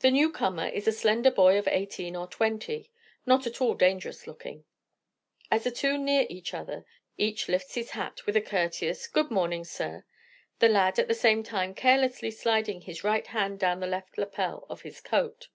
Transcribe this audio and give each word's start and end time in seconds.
The 0.00 0.10
new 0.10 0.32
comer 0.32 0.66
is 0.66 0.88
a 0.88 0.92
slender 0.92 1.30
boy 1.30 1.58
of 1.60 1.68
eighteen 1.68 2.16
or 2.16 2.26
twenty, 2.26 2.90
not 3.24 3.46
at 3.46 3.60
all 3.60 3.74
dangerous 3.74 4.26
looking. 4.26 4.64
As 5.48 5.62
the 5.62 5.70
two 5.70 5.96
near 5.96 6.26
each 6.28 6.52
other 6.52 6.84
each 7.16 7.48
lifts 7.48 7.74
his 7.76 7.90
hat 7.90 8.26
with 8.26 8.34
a 8.34 8.40
courteous, 8.40 9.06
"Good 9.06 9.30
morning, 9.30 9.62
sir," 9.64 10.04
the 10.58 10.68
lad 10.68 10.98
at 10.98 11.06
the 11.06 11.14
same 11.14 11.44
time 11.44 11.72
carelessly 11.72 12.32
sliding 12.32 12.80
his 12.80 13.04
right 13.04 13.28
hand 13.28 13.60
down 13.60 13.78
the 13.78 13.86
left 13.86 14.18
lappel 14.18 14.66
of 14.68 14.82
his 14.82 15.00
coat. 15.00 15.46